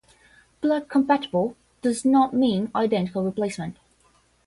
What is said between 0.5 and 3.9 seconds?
"Plug compatible" does not mean identical replacement.